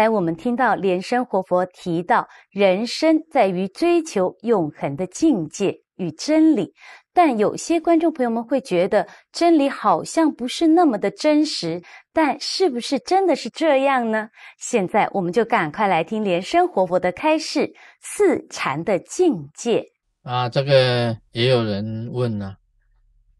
[0.00, 6.72] 才我们听到莲生活佛提到，人生在于追求永恒的境界与真理，
[7.12, 11.82] 但有些观众朋友们会觉得真理好像不是那么的真实，
[12.14, 14.30] 但是不是真的是这样呢？
[14.56, 17.70] 现在我们就赶快来听莲生活佛的开示：
[18.00, 19.84] 四禅的境界
[20.22, 22.54] 啊，这个也有人问呢，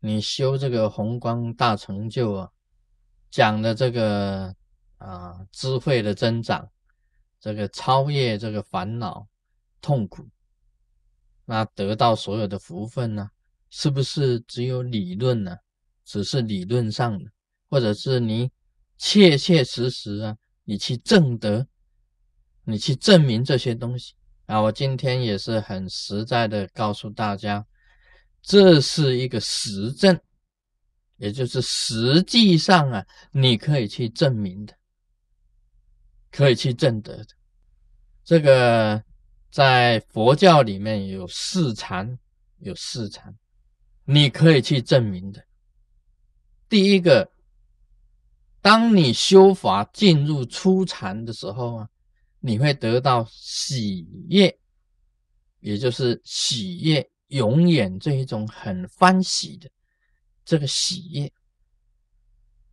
[0.00, 2.48] 你修这个宏光大成就啊，
[3.30, 4.54] 讲的这个。
[5.00, 6.70] 啊，智慧的增长，
[7.40, 9.26] 这个超越这个烦恼
[9.80, 10.28] 痛苦，
[11.46, 13.30] 那得到所有的福分呢？
[13.70, 15.56] 是不是只有理论呢？
[16.04, 17.30] 只是理论上的，
[17.68, 18.50] 或者是你
[18.98, 21.66] 切切实实啊，你去证得，
[22.64, 24.14] 你去证明这些东西
[24.46, 24.60] 啊？
[24.60, 27.64] 我今天也是很实在的告诉大家，
[28.42, 30.20] 这是一个实证，
[31.16, 34.74] 也就是实际上啊，你可以去证明的。
[36.30, 37.26] 可以去证得的，
[38.22, 39.02] 这个
[39.50, 42.16] 在佛教里面有四禅，
[42.58, 43.36] 有四禅，
[44.04, 45.44] 你可以去证明的。
[46.68, 47.32] 第一个，
[48.60, 51.88] 当你修法进入初禅的时候啊，
[52.38, 54.56] 你会得到喜悦，
[55.58, 59.68] 也就是喜悦永远这一种很欢喜的
[60.44, 61.32] 这个喜悦。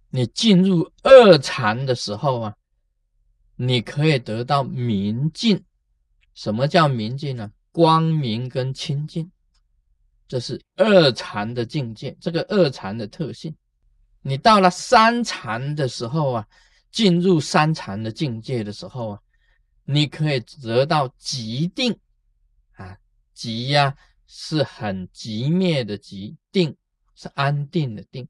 [0.10, 2.56] 你进入二禅的时候啊。
[3.58, 5.62] 你可以得到明净。
[6.34, 7.52] 什么叫明净呢？
[7.72, 9.32] 光明跟清净，
[10.28, 12.16] 这是二禅的境界。
[12.20, 13.56] 这个二禅的特性，
[14.22, 16.48] 你到了三禅的时候啊，
[16.92, 19.22] 进入三禅的境界的时候啊，
[19.84, 21.96] 你可以得到极定
[22.74, 22.98] 啊，
[23.34, 23.96] 极呀
[24.28, 26.76] 是很极灭的极，定
[27.16, 28.28] 是安定的定。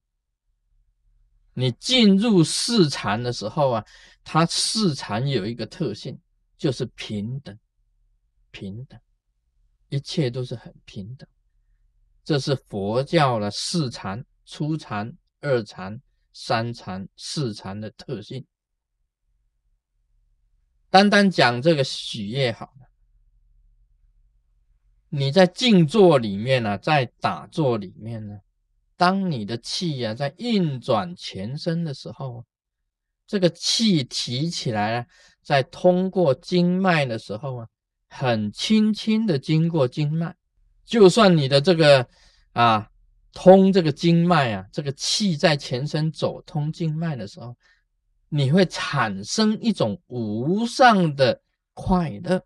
[1.59, 3.83] 你进入四禅的时候啊。
[4.29, 6.19] 它四禅有一个特性，
[6.57, 7.57] 就是平等，
[8.51, 8.99] 平等，
[9.87, 11.25] 一切都是很平等。
[12.25, 16.01] 这是佛教的四禅：初禅、二禅、
[16.33, 18.45] 三禅、四禅的特性。
[20.89, 22.89] 单单讲这个许愿好了，
[25.07, 28.41] 你在静坐里面呢，在打坐里面呢，
[28.97, 32.43] 当你的气呀在运转全身的时候。
[33.29, 35.05] 这个气提起来了，
[35.43, 37.67] 在通过经脉的时候啊，
[38.07, 40.33] 很轻轻的经过经脉，
[40.85, 42.07] 就算你的这个
[42.53, 42.89] 啊
[43.33, 47.53] 通这个经脉啊，这个气在全身走通经脉的时候，
[48.29, 51.41] 你会产生一种无上的
[51.73, 52.41] 快乐。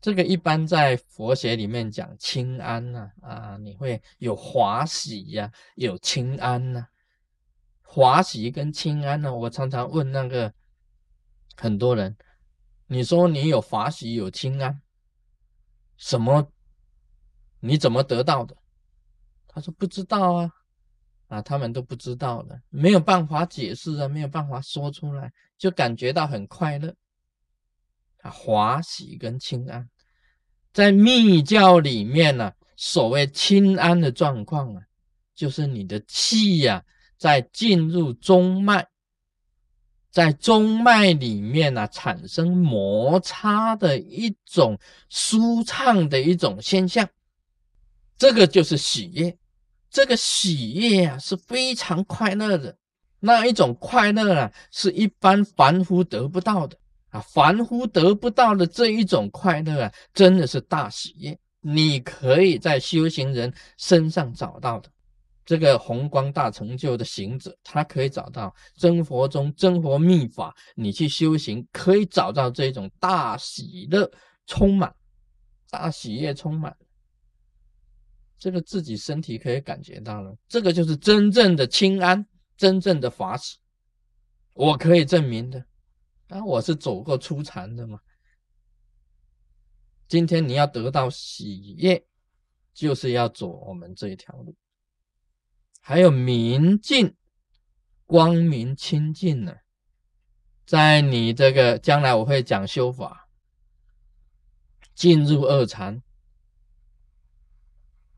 [0.00, 6.86] 这个一般在佛学里面讲清安呐，啊，你会有华喜呀，有清安呐。
[7.82, 9.34] 华喜跟清安呢？
[9.34, 10.52] 我常常问那个
[11.56, 12.16] 很多人，
[12.86, 14.80] 你说你有华喜有清安，
[15.96, 16.52] 什么？
[17.60, 18.56] 你怎么得到的？
[19.48, 20.52] 他说不知道啊，
[21.26, 26.94] 啊，他们都不知道的，没有办法解释啊，没有办法说出来，就感觉到很快乐。
[28.22, 29.88] 啊，华喜跟清安，
[30.72, 34.82] 在密教里面呢，所谓清安的状况啊，
[35.34, 36.84] 就是你的气呀。
[37.20, 38.86] 在进入中脉，
[40.08, 44.78] 在中脉里面呢，产生摩擦的一种
[45.08, 47.08] 舒畅的一种现象，
[48.16, 49.36] 这个就是喜悦。
[49.90, 52.78] 这个喜悦啊，是非常快乐的。
[53.18, 56.78] 那一种快乐啊，是一般凡夫得不到的
[57.10, 57.20] 啊。
[57.20, 61.38] 凡夫得不到的这一种快乐啊，真的是大喜悦。
[61.60, 64.90] 你可以在修行人身上找到的。
[65.44, 74.10] 这个宏光大成就的行者，他可以找到真佛中真佛秘法，你去修行可以找到这种大喜乐
[74.46, 74.94] 充满，
[75.70, 76.76] 大喜悦充满，
[78.38, 82.26] 这个自己身体可以感觉到了，这个就是真正的清安，
[82.58, 83.56] 真正的法喜，
[84.52, 85.64] 我可以证明的，
[86.28, 88.00] 啊，我是走过初禅的嘛。
[90.06, 92.06] 今天你要得到喜悦，
[92.72, 94.54] 就是要走我们这一条路。
[95.80, 97.14] 还有明净、
[98.04, 99.54] 光明、清净呢，
[100.66, 103.28] 在你这个将来我会讲修法，
[104.94, 106.02] 进入二禅，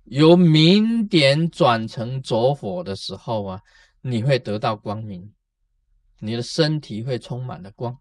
[0.05, 3.63] 由明点转成着火的时候啊，
[4.01, 5.33] 你会得到光明，
[6.21, 7.99] 你的身体会充满了光，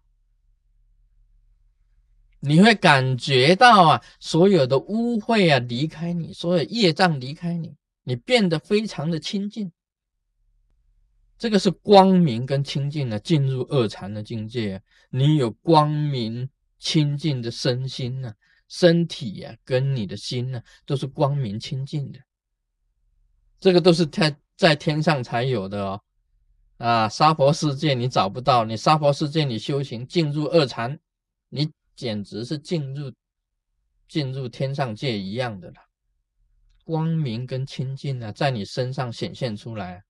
[2.40, 7.76] 你会感觉到啊，所有的污秽啊离开你，所有业障离开你。
[8.02, 9.70] 你变得非常的清净，
[11.38, 14.82] 这个是光明跟清净的进入二禅的境界。
[15.10, 18.34] 你有光明清净的身心呢，
[18.68, 22.18] 身体呀跟你的心呢都是光明清净的。
[23.60, 26.02] 这个都是天在天上才有的哦。
[26.80, 30.98] 啊，娑婆世界你找不到，你娑婆世界你修行进入二禅，
[31.50, 33.12] 你简直是进入
[34.08, 35.74] 进入天上界一样的了。
[36.82, 40.02] 光明跟清净呢，在你身上显现出来。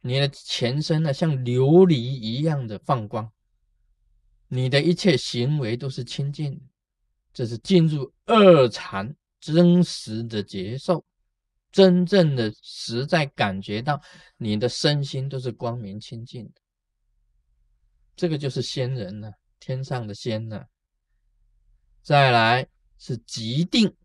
[0.00, 3.28] 你的全身呢，像琉璃一样的放光，
[4.46, 6.60] 你的一切行为都是清净，
[7.32, 11.04] 这是进入二禅真实的接受，
[11.72, 14.00] 真正的实在感觉到
[14.36, 16.60] 你的身心都是光明清净的，
[18.14, 20.66] 这个就是仙人呢，天上的仙呢。
[22.02, 23.96] 再来是极定，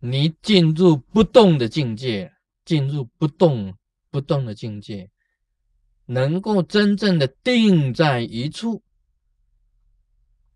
[0.00, 2.34] 你进入不动的境界。
[2.64, 3.74] 进入不动
[4.10, 5.10] 不动的境界，
[6.04, 8.82] 能够真正的定在一处，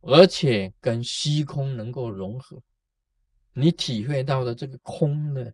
[0.02, 2.62] 而且跟虚空能够融合，
[3.52, 5.52] 你体会到的这个空的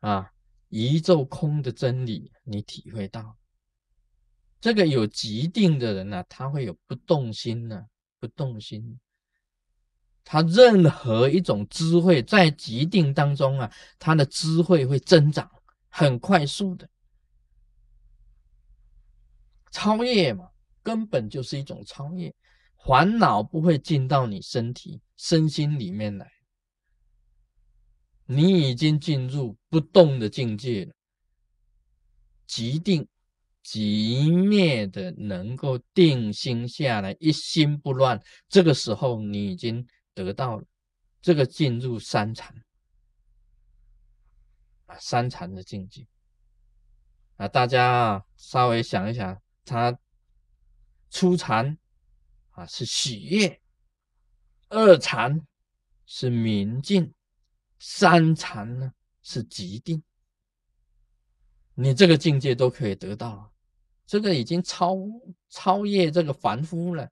[0.00, 0.32] 啊，
[0.68, 3.36] 宇宙空的真理，你体会到，
[4.60, 7.86] 这个有极定的人呢，他会有不动心呢，
[8.18, 8.98] 不动心。
[10.24, 15.50] 他任何一种智慧在极定当中啊，他的智慧会增长。
[15.94, 16.88] 很快速的
[19.70, 20.48] 超越嘛，
[20.82, 22.34] 根本就是一种超越，
[22.86, 26.32] 烦恼不会进到你身体、身心里面来。
[28.34, 30.94] 你已经进入不动的境界了，
[32.46, 33.06] 即定
[33.62, 38.20] 即灭的，能够定心下来，一心不乱。
[38.48, 40.64] 这个时候，你已经得到了
[41.20, 42.54] 这个进入三禅
[44.86, 44.96] 啊。
[44.98, 46.06] 三禅的境界
[47.36, 49.96] 啊，大家稍微想一想，他
[51.10, 51.78] 初禅
[52.50, 53.60] 啊是喜悦，
[54.68, 55.46] 二禅
[56.06, 57.14] 是明净，
[57.84, 58.92] 三禅呢
[59.22, 60.00] 是极定。
[61.74, 63.52] 你这个境界都可以得到，
[64.06, 64.96] 这个已经超
[65.48, 67.08] 超越这个凡夫了，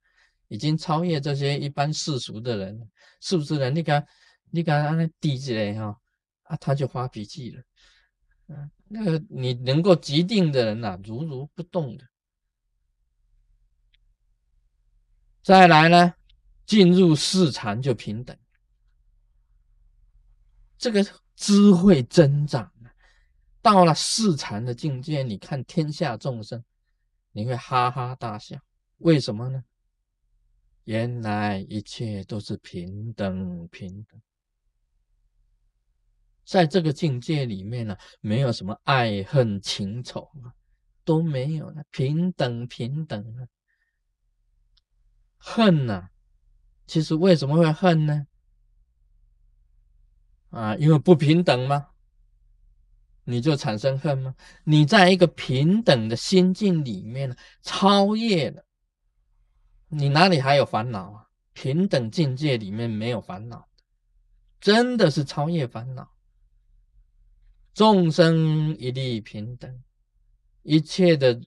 [0.46, 2.90] 已经超越这些一般世俗的人，
[3.20, 3.68] 是不是呢？
[3.68, 4.06] 你看，
[4.50, 6.00] 你看他那低起来哈。
[6.44, 7.62] 啊，他就发脾气了，
[8.48, 12.04] 嗯，那个你能够极定的人呐，如如不动的。
[15.42, 16.14] 再来呢，
[16.66, 18.36] 进入四禅就平等，
[20.80, 21.04] 这个
[21.36, 22.72] 智慧增长
[23.60, 26.64] 到了四禅的境界，你看天下众生，
[27.32, 28.58] 你会哈哈大笑，
[28.96, 29.62] 为什么呢？
[30.84, 34.18] 原来一切都是平等，平等。
[36.46, 40.56] 在这个境界里面呢，没有什么爱恨情仇啊，
[41.04, 43.46] 都没有了，平等平等啊。
[45.36, 46.08] 恨呢，
[46.86, 48.26] 其实为什么会恨呢？
[50.50, 51.88] 啊，因为不平等吗？
[53.24, 54.34] 你就产生恨吗？
[54.64, 58.64] 你在一个平等的心境里面，超越了，
[59.88, 61.26] 你哪里还有烦恼啊？
[61.52, 63.68] 平等境界里面没有烦恼，
[64.60, 66.10] 真的是超越烦恼。
[67.72, 69.82] 众生一律平等，
[70.62, 71.40] 一切的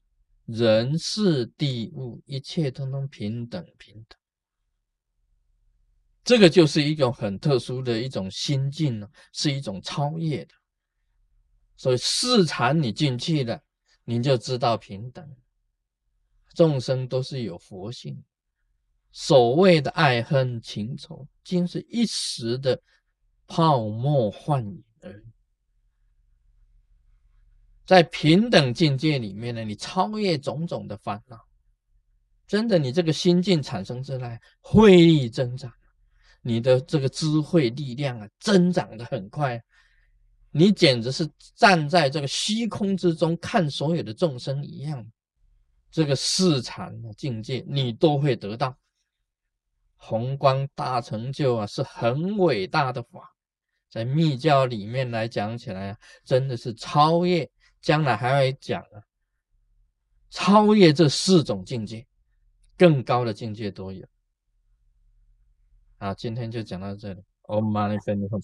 [0.46, 4.18] 人事地物，一切通通平等平等。
[6.24, 10.54] 这个就是一种很特殊的一种心境呢，是一种超越的。
[11.76, 13.62] 所以四禅你进去了，
[14.06, 15.36] 你就知道平等。
[16.56, 18.24] 众生都是有佛性，
[19.12, 22.80] 所谓的爱恨情仇，仅是一时的
[23.48, 25.26] 泡沫幻影而已。
[27.86, 31.38] 在平等境界里面呢，你超越种种的烦恼，
[32.48, 35.74] 真的，你这个心境产生之来，慧力增长，
[36.44, 39.60] 你的这个智慧力量啊，增长的很快，
[40.52, 45.04] 你简直是站在这个虚空之中看所有的众生一样，
[45.90, 48.78] 这个四禅的境界你都会得到，
[49.96, 53.34] 宏观大成就啊，是很伟大的法，
[53.90, 57.50] 在密教里面来讲起来啊，真的是超越。
[57.82, 59.04] 将来还会讲啊，
[60.30, 62.08] 超越这四种境界，
[62.78, 64.08] 更高的境界都有。
[66.04, 68.44] 啊今天就讲到这里 all money finish